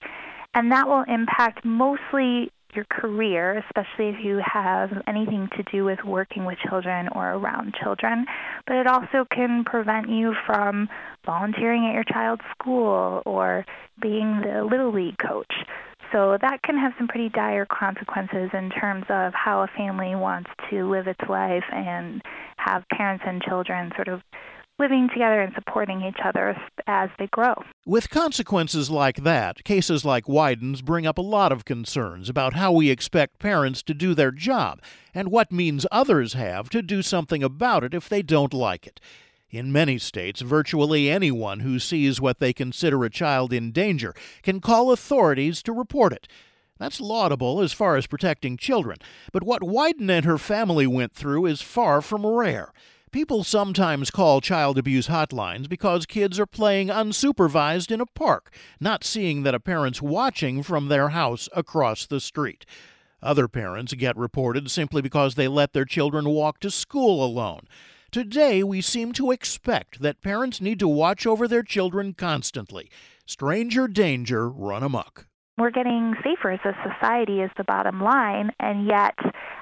And 0.54 0.72
that 0.72 0.88
will 0.88 1.04
impact 1.08 1.66
mostly 1.66 2.52
your 2.76 2.86
career, 2.86 3.64
especially 3.66 4.10
if 4.10 4.24
you 4.24 4.42
have 4.46 4.92
anything 5.08 5.50
to 5.58 5.64
do 5.72 5.84
with 5.84 6.00
working 6.06 6.46
with 6.46 6.58
children 6.70 7.10
or 7.14 7.34
around 7.34 7.74
children. 7.74 8.26
But 8.68 8.78
it 8.78 8.88
also 8.88 9.26
can 9.32 9.64
prevent 9.64 10.10
you 10.10 10.36
from 10.46 10.88
volunteering 11.26 11.88
at 11.88 11.94
your 11.94 12.04
child's 12.04 12.44
school 12.60 13.24
or 13.26 13.66
being 14.02 14.42
the 14.42 14.64
Little 14.64 14.94
League 14.94 15.18
coach. 15.18 15.54
So 16.12 16.38
that 16.42 16.64
can 16.64 16.78
have 16.78 16.94
some 16.98 17.08
pretty 17.08 17.30
dire 17.30 17.66
consequences 17.66 18.50
in 18.54 18.70
terms 18.72 19.06
of 19.10 19.34
how 19.34 19.62
a 19.62 19.68
family 19.68 20.16
wants 20.16 20.50
to 20.70 20.90
live 20.90 21.08
its 21.08 21.22
life 21.30 21.64
and 21.72 22.22
have 22.58 22.84
parents 22.92 23.24
and 23.28 23.42
children 23.42 23.92
sort 23.96 24.08
of 24.08 24.22
living 24.80 25.10
together 25.14 25.42
and 25.42 25.54
supporting 25.54 26.02
each 26.02 26.18
other 26.24 26.56
as 26.88 27.10
they 27.20 27.28
grow. 27.28 27.54
With 27.86 28.10
consequences 28.10 28.90
like 28.90 29.24
that, 29.24 29.64
cases 29.66 30.06
like 30.06 30.30
Widen's 30.30 30.82
bring 30.82 31.06
up 31.06 31.18
a 31.18 31.22
lot 31.22 31.52
of 31.52 31.66
concerns 31.66 32.30
about 32.30 32.54
how 32.54 32.72
we 32.72 32.90
expect 32.90 33.40
parents 33.40 33.84
to 33.84 33.94
do 33.94 34.16
their 34.16 34.32
job 34.32 34.82
and 35.14 35.30
what 35.30 35.52
means 35.52 35.86
others 35.92 36.34
have 36.34 36.70
to 36.70 36.82
do 36.82 37.02
something 37.02 37.44
about 37.44 37.84
it 37.84 37.94
if 37.94 38.08
they 38.08 38.22
don't 38.22 38.54
like 38.54 38.88
it. 38.88 39.02
In 39.52 39.72
many 39.72 39.98
states, 39.98 40.42
virtually 40.42 41.10
anyone 41.10 41.62
who 41.62 41.80
sees 41.80 42.22
what 42.22 42.40
they 42.40 42.54
consider 42.54 43.04
a 43.04 43.10
child 43.10 43.52
in 43.52 43.72
danger 43.72 44.14
can 44.44 44.62
call 44.62 44.92
authorities 44.92 45.64
to 45.64 45.74
report 45.74 46.14
it. 46.14 46.28
That's 46.78 47.02
laudable 47.02 47.60
as 47.60 47.74
far 47.74 47.98
as 47.98 48.08
protecting 48.08 48.58
children, 48.58 48.98
but 49.34 49.44
what 49.44 49.64
Widen 49.64 50.10
and 50.10 50.24
her 50.24 50.38
family 50.38 50.88
went 50.88 51.14
through 51.14 51.48
is 51.48 51.62
far 51.62 52.02
from 52.02 52.26
rare. 52.26 52.72
People 53.12 53.44
sometimes 53.44 54.12
call 54.12 54.40
child 54.40 54.78
abuse 54.78 55.08
hotlines 55.08 55.68
because 55.68 56.06
kids 56.06 56.40
are 56.40 56.46
playing 56.46 56.90
unsupervised 56.90 57.92
in 57.92 58.00
a 58.00 58.06
park, 58.06 58.54
not 58.80 59.04
seeing 59.04 59.42
that 59.42 59.56
a 59.56 59.60
parent's 59.60 60.00
watching 60.00 60.62
from 60.62 60.88
their 60.90 61.10
house 61.10 61.50
across 61.56 62.06
the 62.06 62.20
street. 62.20 62.68
Other 63.22 63.48
parents 63.48 63.94
get 63.96 64.16
reported 64.16 64.70
simply 64.70 65.02
because 65.02 65.34
they 65.34 65.48
let 65.48 65.74
their 65.74 65.86
children 65.86 66.30
walk 66.30 66.60
to 66.60 66.70
school 66.70 67.26
alone. 67.26 67.62
Today, 68.12 68.64
we 68.64 68.82
seem 68.82 69.14
to 69.14 69.30
expect 69.30 70.02
that 70.02 70.22
parents 70.22 70.60
need 70.60 70.80
to 70.80 70.88
watch 70.88 71.28
over 71.28 71.48
their 71.48 71.62
children 71.62 72.16
constantly. 72.16 72.90
Stranger 73.28 73.88
danger 73.88 74.50
run 74.50 74.82
amok. 74.82 75.28
We're 75.60 75.70
getting 75.70 76.16
safer 76.24 76.50
as 76.50 76.60
a 76.66 76.74
society, 76.90 77.42
is 77.42 77.52
the 77.56 77.64
bottom 77.64 78.02
line, 78.02 78.50
and 78.60 78.88
yet 78.88 79.14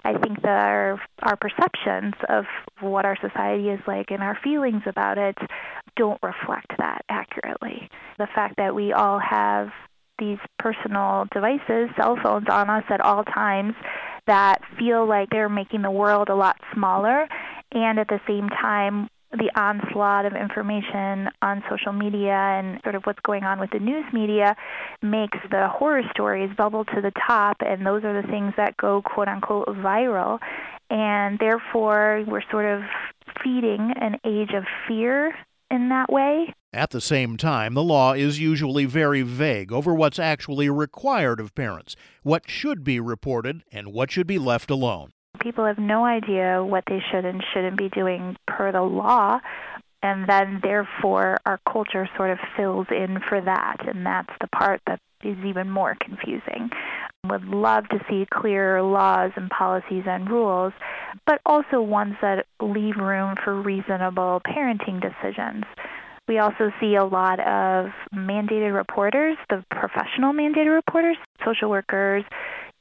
I 0.06 0.14
think 0.14 0.44
that 0.44 0.64
our, 0.64 1.02
our 1.24 1.36
perceptions 1.36 2.14
of 2.30 2.46
what 2.80 3.04
our 3.04 3.18
society 3.20 3.68
is 3.68 3.82
like 3.86 4.12
and 4.12 4.24
our 4.24 4.38
feelings 4.42 4.84
about 4.86 5.18
it 5.18 5.38
don't 5.98 6.20
reflect 6.24 6.72
that 6.78 7.02
accurately. 7.10 7.90
The 8.18 8.28
fact 8.34 8.56
that 8.56 8.74
we 8.74 8.94
all 8.94 9.20
have 9.20 9.72
these 10.20 10.38
personal 10.60 11.26
devices, 11.32 11.90
cell 11.96 12.18
phones 12.22 12.48
on 12.50 12.70
us 12.70 12.84
at 12.90 13.02
all 13.02 13.24
times 13.24 13.74
that 14.26 14.60
feel 14.78 15.08
like 15.08 15.30
they're 15.30 15.50
making 15.50 15.82
the 15.82 15.92
world 15.92 16.30
a 16.30 16.36
lot 16.36 16.58
smaller. 16.74 17.28
And 17.72 18.00
at 18.00 18.08
the 18.08 18.20
same 18.28 18.50
time 18.50 19.10
the 19.32 19.52
onslaught 19.60 20.26
of 20.26 20.34
information 20.34 21.30
on 21.42 21.62
social 21.70 21.92
media 21.92 22.32
and 22.32 22.80
sort 22.84 22.96
of 22.96 23.04
what's 23.04 23.20
going 23.26 23.44
on 23.44 23.60
with 23.60 23.70
the 23.72 23.80
news 23.80 24.06
media 24.14 24.56
makes 25.02 25.38
the 25.52 25.68
horror 25.68 26.02
stories 26.12 26.50
bubble 26.58 26.86
to 26.86 27.02
the 27.02 27.12
top. 27.28 27.58
And 27.60 27.86
those 27.86 28.04
are 28.04 28.22
the 28.22 28.28
things 28.28 28.54
that 28.58 28.78
go 28.78 29.02
quote 29.02 29.28
unquote 29.28 29.68
viral. 29.68 30.40
And 30.90 31.38
therefore 31.40 32.24
we're 32.26 32.50
sort 32.50 32.66
of 32.66 32.84
feeding 33.44 33.94
an 34.00 34.16
age 34.26 34.52
of 34.56 34.64
fear 34.88 35.34
in 35.70 35.90
that 35.90 36.12
way. 36.12 36.54
At 36.78 36.92
the 36.92 37.02
same 37.02 37.38
time, 37.38 37.74
the 37.74 37.82
law 37.82 38.14
is 38.14 38.40
usually 38.40 38.86
very 38.86 39.24
vague 39.24 39.74
over 39.74 39.96
what's 39.96 40.20
actually 40.20 40.70
required 40.70 41.40
of 41.40 41.56
parents, 41.56 41.96
what 42.22 42.48
should 42.48 42.84
be 42.84 43.00
reported, 43.00 43.64
and 43.72 43.92
what 43.92 44.12
should 44.12 44.28
be 44.28 44.38
left 44.38 44.70
alone. 44.70 45.10
People 45.40 45.66
have 45.66 45.80
no 45.80 46.06
idea 46.06 46.64
what 46.64 46.84
they 46.88 47.02
should 47.10 47.26
and 47.26 47.44
shouldn't 47.52 47.80
be 47.80 47.90
doing 47.90 48.38
per 48.46 48.72
the 48.72 48.84
law, 48.84 49.40
and 50.04 50.30
then 50.30 50.60
therefore 50.62 51.40
our 51.48 51.60
culture 51.68 52.08
sort 52.16 52.30
of 52.30 52.38
fills 52.56 52.86
in 52.92 53.22
for 53.28 53.42
that, 53.42 53.78
and 53.88 54.06
that's 54.06 54.34
the 54.40 54.48
part 54.48 54.80
that 54.86 55.00
is 55.24 55.38
even 55.44 55.72
more 55.72 55.98
confusing. 56.00 56.70
Would 57.26 57.46
love 57.46 57.90
to 57.90 58.00
see 58.08 58.28
clearer 58.32 58.84
laws 58.84 59.32
and 59.36 59.50
policies 59.50 60.04
and 60.06 60.30
rules, 60.30 60.74
but 61.26 61.42
also 61.44 61.82
ones 61.82 62.18
that 62.22 62.46
leave 62.62 62.98
room 62.98 63.34
for 63.44 63.60
reasonable 63.60 64.44
parenting 64.46 65.02
decisions. 65.02 65.64
We 66.28 66.40
also 66.40 66.72
see 66.80 66.96
a 66.96 67.06
lot 67.06 67.40
of 67.40 67.92
mandated 68.14 68.74
reporters, 68.74 69.38
the 69.50 69.64
professional 69.72 70.34
mandated 70.34 70.74
reporters, 70.74 71.18
social 71.46 71.70
workers, 71.70 72.24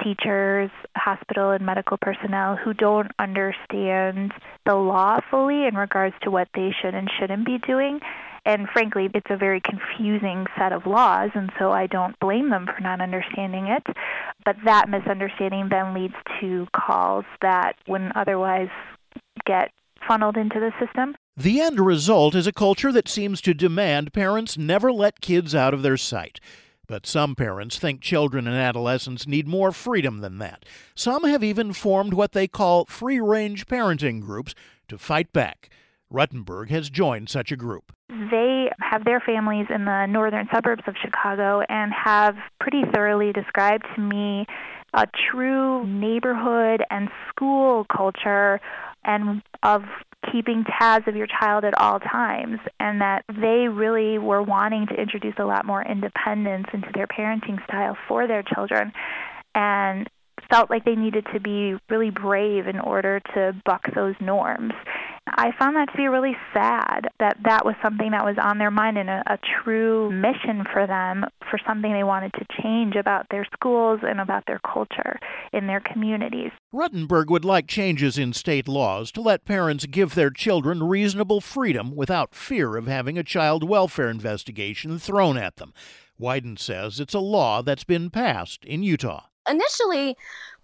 teachers, 0.03 0.71
hospital 0.97 1.53
and 1.53 1.65
medical 1.65 1.97
personnel 1.97 2.57
who 2.57 2.75
don't 2.75 3.11
understand 3.19 4.33
the 4.65 4.75
law 4.75 5.21
fully 5.31 5.67
in 5.67 5.75
regards 5.75 6.15
to 6.23 6.31
what 6.31 6.49
they 6.55 6.75
should 6.83 6.95
and 6.95 7.09
shouldn't 7.19 7.47
be 7.47 7.59
doing 7.59 8.01
and 8.47 8.69
frankly, 8.69 9.11
it's 9.13 9.27
a 9.29 9.37
very 9.37 9.61
confusing 9.61 10.47
set 10.57 10.73
of 10.73 10.87
laws, 10.87 11.31
and 11.35 11.51
so 11.59 11.73
I 11.73 11.89
don't 11.89 12.17
blame 12.21 12.51
them 12.51 12.67
for 12.67 12.81
not 12.81 13.01
understanding 13.01 13.67
it. 13.67 13.83
But 14.45 14.55
that 14.65 14.89
misunderstanding 14.89 15.69
then 15.69 15.93
leads 15.93 16.15
to 16.41 16.69
calls 16.73 17.25
that 17.43 17.73
wouldn't 17.89 18.17
otherwise 18.17 18.69
get 19.45 19.73
funneled 20.07 20.37
into 20.37 20.61
the 20.61 20.71
system. 20.79 21.17
The 21.39 21.61
end 21.61 21.79
result 21.79 22.35
is 22.35 22.47
a 22.47 22.53
culture 22.53 22.91
that 22.93 23.09
seems 23.09 23.43
to 23.43 23.53
demand 23.53 24.15
parents 24.15 24.57
never 24.57 24.91
let 24.91 25.21
kids 25.21 25.55
out 25.55 25.75
of 25.75 25.83
their 25.83 25.99
sight. 25.99 26.41
But 26.87 27.07
some 27.07 27.35
parents 27.35 27.79
think 27.79 28.01
children 28.01 28.47
and 28.47 28.57
adolescents 28.57 29.27
need 29.27 29.47
more 29.47 29.71
freedom 29.71 30.21
than 30.23 30.39
that. 30.39 30.65
Some 30.95 31.25
have 31.25 31.45
even 31.45 31.75
formed 31.75 32.15
what 32.15 32.33
they 32.33 32.49
call 32.49 32.87
free 32.87 33.21
range 33.21 33.67
parenting 33.67 34.23
groups 34.23 34.55
to 34.89 34.97
fight 34.97 35.31
back. 35.35 35.69
Ruttenberg 36.11 36.71
has 36.71 36.89
joined 36.89 37.29
such 37.29 37.53
a 37.53 37.57
group. 37.57 37.93
They 38.09 38.71
have 38.81 39.05
their 39.05 39.21
families 39.21 39.67
in 39.69 39.85
the 39.85 40.07
northern 40.07 40.49
suburbs 40.55 40.85
of 40.87 40.95
Chicago 40.97 41.61
and 41.69 41.93
have 41.93 42.37
pretty 42.61 42.85
thoroughly 42.95 43.35
described 43.35 43.85
to 43.95 44.01
me 44.01 44.47
a 44.95 45.07
true 45.31 45.87
neighborhood 45.87 46.83
and 46.91 47.11
school 47.29 47.85
culture 47.95 48.59
and 49.05 49.43
of 49.63 49.83
keeping 50.37 50.65
tabs 50.79 51.09
of 51.09 51.17
your 51.17 51.27
child 51.27 51.65
at 51.65 51.79
all 51.81 51.99
times 51.99 52.59
and 52.79 53.01
that 53.01 53.25
they 53.29 53.69
really 53.69 54.19
were 54.19 54.43
wanting 54.43 54.87
to 54.87 54.95
introduce 54.95 55.35
a 55.39 55.45
lot 55.45 55.65
more 55.65 55.83
independence 55.83 56.67
into 56.75 56.89
their 56.95 57.07
parenting 57.07 57.63
style 57.65 57.97
for 58.07 58.27
their 58.27 58.43
children 58.43 58.93
and 59.55 60.07
felt 60.51 60.69
like 60.69 60.85
they 60.85 60.95
needed 60.95 61.27
to 61.33 61.41
be 61.41 61.75
really 61.89 62.11
brave 62.11 62.67
in 62.67 62.79
order 62.79 63.21
to 63.35 63.55
buck 63.65 63.83
those 63.95 64.15
norms. 64.21 64.75
I 65.29 65.51
found 65.59 65.75
that 65.77 65.91
to 65.91 65.97
be 65.97 66.07
really 66.07 66.37
sad 66.53 67.09
that 67.19 67.37
that 67.45 67.65
was 67.65 67.75
something 67.83 68.13
that 68.13 68.25
was 68.25 68.37
on 68.41 68.59
their 68.59 68.71
mind 68.71 68.97
and 68.97 69.11
a, 69.11 69.23
a, 69.27 69.39
true 69.63 70.11
mission 70.11 70.65
for 70.73 70.87
them 70.87 71.25
for 71.51 71.59
something 71.67 71.93
they 71.93 72.05
wanted 72.05 72.33
to 72.35 72.47
change 72.63 72.95
about 72.95 73.27
their 73.31 73.45
schools 73.53 74.01
and 74.03 74.21
about 74.21 74.45
their 74.47 74.61
culture 74.61 75.19
in 75.53 75.67
their 75.67 75.81
communities. 75.81 76.53
Ruttenberg 76.73 77.29
would 77.29 77.45
like 77.45 77.67
changes 77.67 78.19
in 78.19 78.33
state 78.33 78.69
laws 78.69 79.11
to 79.13 79.21
let 79.21 79.45
parents 79.45 79.87
give 79.87 80.15
their 80.15 80.31
children 80.31 80.83
reasonable 80.83 81.41
freedom 81.41 81.97
without 81.97 82.35
fear 82.35 82.77
of 82.77 82.87
having 82.87 83.19
a 83.19 83.25
child 83.25 83.69
welfare 83.69 84.09
investigation 84.09 84.99
thrown 84.99 85.37
at 85.37 85.57
them. 85.57 85.73
Widen 86.19 86.57
says 86.57 87.01
it's 87.01 87.15
a 87.15 87.19
law 87.19 87.63
that's 87.63 87.85
been 87.85 88.11
passed 88.11 88.65
in 88.65 88.83
Utah 88.83 89.25
initially, 89.49 90.17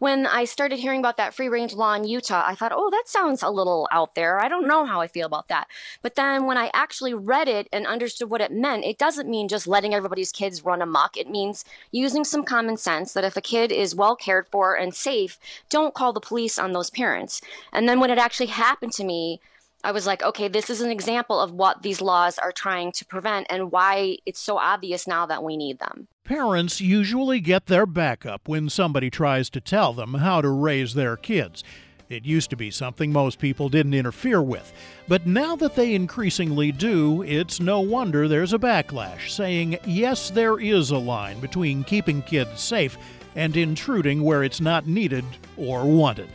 when 0.03 0.27
I 0.27 0.47
started 0.47 0.81
hearing 0.81 0.99
about 0.99 1.17
that 1.19 1.33
free 1.33 1.49
range 1.49 1.75
law 1.75 1.95
in 1.95 2.03
Utah, 2.03 2.43
I 2.45 2.57
thought, 2.57 2.73
oh, 2.75 2.91
that 2.91 3.05
sounds 3.07 3.41
a 3.41 3.51
little 3.51 3.89
out 3.93 4.17
there. 4.17 4.43
I 4.43 4.49
don't 4.49 4.67
know 4.67 4.85
how 4.85 5.01
I 5.01 5.07
feel 5.07 5.27
about 5.27 5.47
that. 5.47 5.69
But 6.03 6.17
then 6.17 6.47
when 6.47 6.57
I 6.57 6.73
actually 6.75 7.15
read 7.15 7.47
it 7.47 7.69
and 7.73 7.87
understood 7.87 8.29
what 8.29 8.41
it 8.41 8.51
meant, 8.51 8.85
it 8.85 8.99
doesn't 8.99 9.31
mean 9.31 9.47
just 9.47 9.69
letting 9.69 9.95
everybody's 9.95 10.33
kids 10.33 10.65
run 10.65 10.83
amok. 10.83 11.17
It 11.17 11.31
means 11.31 11.65
using 11.93 12.25
some 12.25 12.43
common 12.43 12.77
sense 12.77 13.13
that 13.13 13.23
if 13.23 13.37
a 13.37 13.41
kid 13.41 13.71
is 13.71 13.95
well 13.95 14.17
cared 14.17 14.49
for 14.49 14.75
and 14.75 14.93
safe, 14.93 15.39
don't 15.71 15.95
call 15.95 16.13
the 16.13 16.19
police 16.19 16.59
on 16.59 16.73
those 16.73 16.91
parents. 16.91 17.41
And 17.73 17.89
then 17.89 18.01
when 18.01 18.11
it 18.11 18.19
actually 18.19 18.47
happened 18.47 18.93
to 18.95 19.05
me, 19.05 19.41
I 19.85 19.93
was 19.93 20.07
like, 20.07 20.23
okay, 20.23 20.49
this 20.49 20.69
is 20.69 20.81
an 20.81 20.91
example 20.91 21.41
of 21.41 21.53
what 21.53 21.83
these 21.83 22.01
laws 22.01 22.39
are 22.39 22.53
trying 22.53 22.91
to 22.93 23.05
prevent 23.05 23.47
and 23.51 23.71
why 23.71 24.19
it's 24.27 24.41
so 24.41 24.59
obvious 24.59 25.07
now 25.07 25.27
that 25.27 25.45
we 25.45 25.57
need 25.57 25.79
them. 25.79 26.09
Parents 26.25 26.81
usually 26.81 27.41
get 27.41 27.67
their 27.67 27.85
backup 27.85 28.49
when 28.49 28.69
somebody 28.69 29.11
tries 29.11 29.51
to 29.51 29.61
tell 29.61 29.93
them 29.93 30.15
how 30.15 30.41
to 30.41 30.49
raise 30.49 30.95
their 30.95 31.17
kids. 31.17 31.65
It 32.09 32.25
used 32.25 32.51
to 32.51 32.57
be 32.57 32.71
something 32.71 33.13
most 33.13 33.41
people 33.41 33.69
didn't 33.69 33.95
interfere 33.95 34.41
with. 34.41 34.73
But 35.09 35.27
now 35.27 35.57
that 35.57 35.75
they 35.75 35.95
increasingly 35.95 36.71
do, 36.71 37.23
it's 37.23 37.59
no 37.59 37.81
wonder 37.81 38.29
there's 38.29 38.53
a 38.53 38.59
backlash 38.59 39.31
saying, 39.31 39.79
yes, 39.85 40.31
there 40.31 40.61
is 40.61 40.91
a 40.91 40.99
line 40.99 41.41
between 41.41 41.83
keeping 41.83 42.23
kids 42.23 42.61
safe 42.61 42.97
and 43.35 43.57
intruding 43.57 44.23
where 44.23 44.45
it's 44.45 44.61
not 44.61 44.87
needed 44.87 45.25
or 45.57 45.85
wanted. 45.85 46.29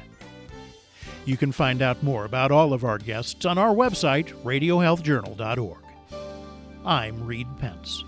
You 1.25 1.38
can 1.38 1.51
find 1.53 1.82
out 1.82 2.03
more 2.03 2.25
about 2.25 2.51
all 2.51 2.74
of 2.74 2.84
our 2.84 2.98
guests 2.98 3.46
on 3.46 3.58
our 3.58 3.74
website, 3.74 4.34
radiohealthjournal.org. 4.44 5.77
I'm 6.86 7.25
Reed 7.25 7.48
Pence. 7.60 8.03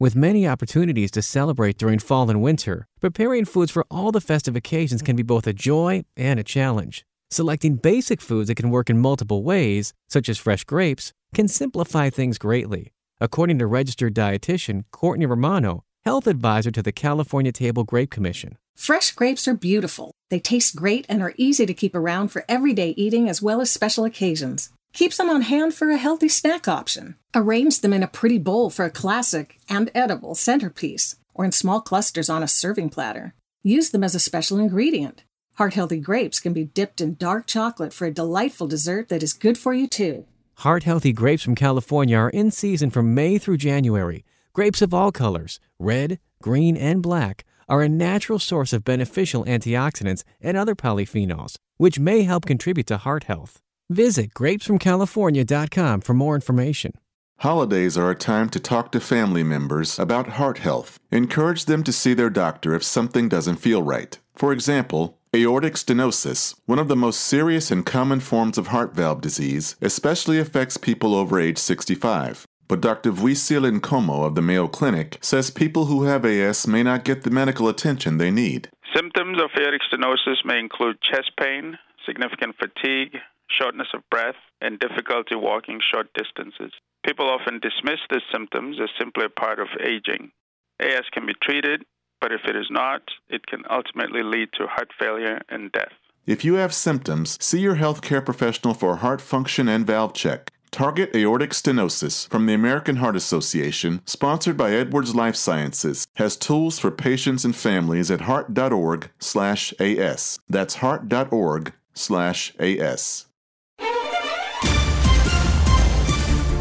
With 0.00 0.14
many 0.14 0.46
opportunities 0.46 1.10
to 1.10 1.22
celebrate 1.22 1.76
during 1.76 1.98
fall 1.98 2.30
and 2.30 2.40
winter, 2.40 2.86
preparing 3.00 3.44
foods 3.44 3.72
for 3.72 3.84
all 3.90 4.12
the 4.12 4.20
festive 4.20 4.54
occasions 4.54 5.02
can 5.02 5.16
be 5.16 5.24
both 5.24 5.44
a 5.48 5.52
joy 5.52 6.04
and 6.16 6.38
a 6.38 6.44
challenge. 6.44 7.04
Selecting 7.32 7.74
basic 7.74 8.20
foods 8.20 8.46
that 8.46 8.54
can 8.54 8.70
work 8.70 8.88
in 8.88 9.00
multiple 9.00 9.42
ways, 9.42 9.92
such 10.08 10.28
as 10.28 10.38
fresh 10.38 10.62
grapes, 10.62 11.12
can 11.34 11.48
simplify 11.48 12.10
things 12.10 12.38
greatly. 12.38 12.92
According 13.20 13.58
to 13.58 13.66
registered 13.66 14.14
dietitian 14.14 14.84
Courtney 14.92 15.26
Romano, 15.26 15.82
health 16.04 16.28
advisor 16.28 16.70
to 16.70 16.82
the 16.82 16.92
California 16.92 17.50
Table 17.50 17.82
Grape 17.82 18.10
Commission. 18.10 18.56
Fresh 18.76 19.10
grapes 19.16 19.48
are 19.48 19.54
beautiful. 19.54 20.12
They 20.30 20.38
taste 20.38 20.76
great 20.76 21.06
and 21.08 21.22
are 21.22 21.34
easy 21.36 21.66
to 21.66 21.74
keep 21.74 21.96
around 21.96 22.28
for 22.28 22.44
everyday 22.48 22.90
eating 22.90 23.28
as 23.28 23.42
well 23.42 23.60
as 23.60 23.68
special 23.68 24.04
occasions. 24.04 24.70
Keeps 24.92 25.16
them 25.16 25.30
on 25.30 25.42
hand 25.42 25.74
for 25.74 25.90
a 25.90 25.96
healthy 25.96 26.28
snack 26.28 26.66
option. 26.66 27.16
Arrange 27.34 27.80
them 27.80 27.92
in 27.92 28.02
a 28.02 28.08
pretty 28.08 28.38
bowl 28.38 28.70
for 28.70 28.84
a 28.84 28.90
classic 28.90 29.58
and 29.68 29.90
edible 29.94 30.34
centerpiece, 30.34 31.16
or 31.34 31.44
in 31.44 31.52
small 31.52 31.80
clusters 31.80 32.28
on 32.28 32.42
a 32.42 32.48
serving 32.48 32.90
platter. 32.90 33.34
Use 33.62 33.90
them 33.90 34.02
as 34.02 34.14
a 34.14 34.20
special 34.20 34.58
ingredient. 34.58 35.24
Heart 35.54 35.74
healthy 35.74 35.98
grapes 35.98 36.40
can 36.40 36.52
be 36.52 36.64
dipped 36.64 37.00
in 37.00 37.14
dark 37.14 37.46
chocolate 37.46 37.92
for 37.92 38.06
a 38.06 38.12
delightful 38.12 38.66
dessert 38.66 39.08
that 39.08 39.22
is 39.22 39.32
good 39.32 39.58
for 39.58 39.72
you 39.74 39.86
too. 39.86 40.24
Heart 40.58 40.84
healthy 40.84 41.12
grapes 41.12 41.42
from 41.42 41.54
California 41.54 42.16
are 42.16 42.30
in 42.30 42.50
season 42.50 42.90
from 42.90 43.14
May 43.14 43.38
through 43.38 43.58
January. 43.58 44.24
Grapes 44.52 44.82
of 44.82 44.94
all 44.94 45.12
colors, 45.12 45.60
red, 45.78 46.18
green, 46.42 46.76
and 46.76 47.02
black, 47.02 47.44
are 47.68 47.82
a 47.82 47.88
natural 47.88 48.38
source 48.38 48.72
of 48.72 48.84
beneficial 48.84 49.44
antioxidants 49.44 50.24
and 50.40 50.56
other 50.56 50.74
polyphenols, 50.74 51.56
which 51.76 52.00
may 52.00 52.22
help 52.22 52.46
contribute 52.46 52.86
to 52.86 52.96
heart 52.96 53.24
health. 53.24 53.60
Visit 53.90 54.34
grapesfromcalifornia.com 54.34 56.00
for 56.02 56.14
more 56.14 56.34
information. 56.34 56.92
Holidays 57.38 57.96
are 57.96 58.10
a 58.10 58.16
time 58.16 58.48
to 58.50 58.58
talk 58.58 58.90
to 58.92 59.00
family 59.00 59.44
members 59.44 59.98
about 59.98 60.30
heart 60.30 60.58
health. 60.58 60.98
Encourage 61.10 61.66
them 61.66 61.84
to 61.84 61.92
see 61.92 62.12
their 62.12 62.30
doctor 62.30 62.74
if 62.74 62.82
something 62.82 63.28
doesn't 63.28 63.56
feel 63.56 63.82
right. 63.82 64.18
For 64.34 64.52
example, 64.52 65.18
Aortic 65.34 65.74
stenosis, 65.74 66.54
one 66.64 66.78
of 66.78 66.88
the 66.88 66.96
most 66.96 67.20
serious 67.20 67.70
and 67.70 67.84
common 67.84 68.18
forms 68.18 68.56
of 68.56 68.68
heart 68.68 68.94
valve 68.94 69.20
disease, 69.20 69.76
especially 69.82 70.38
affects 70.38 70.78
people 70.78 71.14
over 71.14 71.38
age 71.38 71.58
65. 71.58 72.46
But 72.66 72.80
Dr. 72.80 73.12
Vuyisile 73.12 73.78
Nkomo 73.78 74.26
of 74.26 74.34
the 74.34 74.42
Mayo 74.42 74.68
Clinic 74.68 75.18
says 75.20 75.50
people 75.50 75.84
who 75.84 76.04
have 76.04 76.24
AS 76.24 76.66
may 76.66 76.82
not 76.82 77.04
get 77.04 77.22
the 77.22 77.30
medical 77.30 77.68
attention 77.68 78.16
they 78.16 78.30
need. 78.30 78.68
Symptoms 78.94 79.38
of 79.40 79.50
aortic 79.58 79.82
stenosis 79.92 80.44
may 80.44 80.58
include 80.58 81.00
chest 81.02 81.32
pain, 81.38 81.78
significant 82.06 82.56
fatigue, 82.56 83.18
shortness 83.50 83.88
of 83.94 84.08
breath, 84.10 84.36
and 84.60 84.78
difficulty 84.78 85.34
walking 85.34 85.80
short 85.80 86.12
distances. 86.14 86.72
People 87.04 87.30
often 87.30 87.60
dismiss 87.60 88.00
these 88.10 88.22
symptoms 88.32 88.78
as 88.82 88.90
simply 88.98 89.24
a 89.24 89.40
part 89.40 89.60
of 89.60 89.68
aging. 89.80 90.32
AS 90.80 91.04
can 91.12 91.26
be 91.26 91.34
treated, 91.42 91.84
but 92.20 92.32
if 92.32 92.40
it 92.44 92.56
is 92.56 92.68
not, 92.70 93.02
it 93.28 93.46
can 93.46 93.62
ultimately 93.70 94.22
lead 94.22 94.48
to 94.54 94.66
heart 94.66 94.90
failure 94.98 95.40
and 95.48 95.70
death. 95.72 95.92
If 96.26 96.44
you 96.44 96.54
have 96.54 96.74
symptoms, 96.74 97.38
see 97.42 97.60
your 97.60 97.76
healthcare 97.76 98.24
professional 98.24 98.74
for 98.74 98.92
a 98.92 98.96
heart 98.96 99.20
function 99.20 99.68
and 99.68 99.86
valve 99.86 100.12
check. 100.12 100.50
Target 100.70 101.16
aortic 101.16 101.52
stenosis 101.52 102.28
from 102.28 102.44
the 102.44 102.52
American 102.52 102.96
Heart 102.96 103.16
Association, 103.16 104.02
sponsored 104.04 104.58
by 104.58 104.72
Edwards 104.72 105.14
Life 105.14 105.36
Sciences, 105.36 106.06
has 106.16 106.36
tools 106.36 106.78
for 106.78 106.90
patients 106.90 107.46
and 107.46 107.56
families 107.56 108.10
at 108.10 108.20
heart.org/as. 108.22 110.38
That's 110.48 110.74
heart.org/as. 110.74 113.27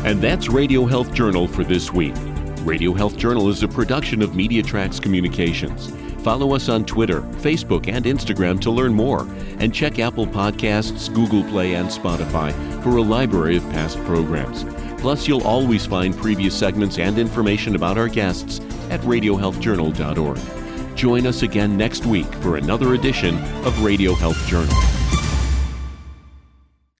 And 0.07 0.21
that's 0.21 0.47
Radio 0.47 0.85
Health 0.85 1.13
Journal 1.13 1.49
for 1.49 1.65
this 1.65 1.91
week. 1.91 2.13
Radio 2.61 2.93
Health 2.93 3.17
Journal 3.17 3.49
is 3.49 3.61
a 3.61 3.67
production 3.67 4.21
of 4.21 4.29
MediaTracks 4.29 5.01
Communications. 5.01 5.91
Follow 6.23 6.55
us 6.55 6.69
on 6.69 6.85
Twitter, 6.85 7.23
Facebook, 7.43 7.89
and 7.89 8.05
Instagram 8.05 8.61
to 8.61 8.71
learn 8.71 8.93
more, 8.93 9.27
and 9.59 9.73
check 9.73 9.99
Apple 9.99 10.25
Podcasts, 10.25 11.13
Google 11.13 11.43
Play, 11.49 11.75
and 11.75 11.89
Spotify 11.89 12.53
for 12.81 12.95
a 12.95 13.01
library 13.01 13.57
of 13.57 13.63
past 13.71 13.97
programs. 14.05 14.63
Plus, 15.01 15.27
you'll 15.27 15.45
always 15.45 15.85
find 15.85 16.15
previous 16.15 16.57
segments 16.57 16.99
and 16.99 17.19
information 17.19 17.75
about 17.75 17.97
our 17.97 18.07
guests 18.07 18.61
at 18.89 19.01
radiohealthjournal.org. 19.01 20.95
Join 20.95 21.27
us 21.27 21.41
again 21.41 21.75
next 21.75 22.05
week 22.05 22.33
for 22.35 22.55
another 22.55 22.93
edition 22.93 23.35
of 23.65 23.83
Radio 23.83 24.13
Health 24.13 24.41
Journal. 24.47 24.73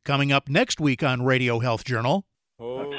Coming 0.04 0.34
up 0.34 0.50
next 0.50 0.82
week 0.82 1.04
on 1.04 1.22
Radio 1.22 1.60
Health 1.60 1.86
Journal. 1.86 2.27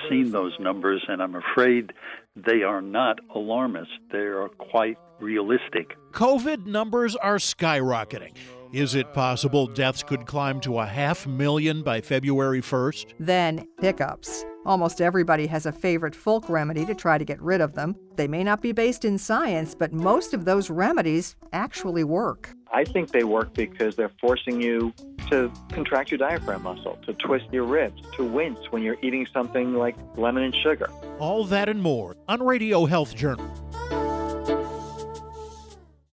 I've 0.08 0.12
seen 0.12 0.30
those 0.30 0.54
numbers, 0.58 1.04
and 1.08 1.22
I'm 1.22 1.34
afraid 1.34 1.92
they 2.34 2.62
are 2.62 2.80
not 2.80 3.18
alarmist. 3.34 3.90
They 4.10 4.18
are 4.18 4.48
quite 4.48 4.96
realistic. 5.20 5.96
COVID 6.12 6.66
numbers 6.66 7.14
are 7.16 7.36
skyrocketing. 7.36 8.32
Is 8.72 8.94
it 8.94 9.12
possible 9.12 9.66
deaths 9.66 10.02
could 10.02 10.26
climb 10.26 10.60
to 10.60 10.78
a 10.78 10.86
half 10.86 11.26
million 11.26 11.82
by 11.82 12.00
February 12.00 12.60
1st? 12.60 13.14
Then, 13.18 13.66
hiccups. 13.80 14.44
Almost 14.64 15.00
everybody 15.00 15.46
has 15.46 15.66
a 15.66 15.72
favorite 15.72 16.14
folk 16.14 16.48
remedy 16.48 16.84
to 16.86 16.94
try 16.94 17.18
to 17.18 17.24
get 17.24 17.40
rid 17.40 17.60
of 17.60 17.74
them. 17.74 17.94
They 18.16 18.28
may 18.28 18.44
not 18.44 18.60
be 18.60 18.72
based 18.72 19.04
in 19.04 19.18
science, 19.18 19.74
but 19.74 19.92
most 19.92 20.34
of 20.34 20.44
those 20.44 20.70
remedies 20.70 21.36
actually 21.52 22.04
work. 22.04 22.50
I 22.72 22.84
think 22.84 23.10
they 23.10 23.24
work 23.24 23.54
because 23.54 23.96
they're 23.96 24.12
forcing 24.20 24.60
you 24.60 24.92
to 25.30 25.52
contract 25.70 26.11
your 26.11 26.18
diaphragm 26.18 26.62
muscle, 26.62 26.99
to 27.06 27.12
twist 27.14 27.47
your 27.52 27.64
ribs, 27.64 28.02
to 28.16 28.25
wince 28.25 28.58
when 28.70 28.82
you're 28.82 28.99
eating 29.02 29.26
something 29.32 29.75
like 29.75 29.97
lemon 30.16 30.42
and 30.42 30.54
sugar. 30.54 30.88
All 31.18 31.44
that 31.44 31.68
and 31.68 31.82
more 31.82 32.16
on 32.28 32.42
Radio 32.42 32.87
Health 32.87 33.14
Journal. 33.14 33.49